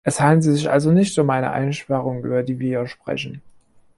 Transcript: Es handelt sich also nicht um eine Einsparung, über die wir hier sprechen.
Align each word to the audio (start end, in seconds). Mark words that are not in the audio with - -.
Es 0.03 0.19
handelt 0.19 0.55
sich 0.55 0.67
also 0.71 0.91
nicht 0.91 1.19
um 1.19 1.29
eine 1.29 1.51
Einsparung, 1.51 2.23
über 2.25 2.41
die 2.41 2.57
wir 2.57 2.69
hier 2.79 2.87
sprechen. 2.87 3.43